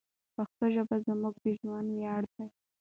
[0.35, 2.47] پښتو ژبه زموږ د ژوند ویاړ دی.